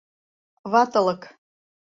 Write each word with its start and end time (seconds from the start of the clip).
—Ватылык... 0.71 1.21